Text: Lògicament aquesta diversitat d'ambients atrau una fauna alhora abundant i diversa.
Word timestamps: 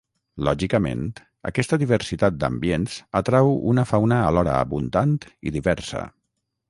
Lògicament 0.45 1.03
aquesta 1.49 1.77
diversitat 1.83 2.39
d'ambients 2.43 2.95
atrau 3.21 3.53
una 3.75 3.85
fauna 3.91 4.21
alhora 4.31 4.57
abundant 4.63 5.13
i 5.51 5.55
diversa. 5.59 6.03